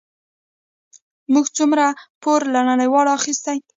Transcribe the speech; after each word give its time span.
موږ 1.33 1.45
څومره 1.57 1.85
پور 2.21 2.41
له 2.53 2.61
نړیوالو 2.71 3.15
اخیستی؟ 3.19 3.57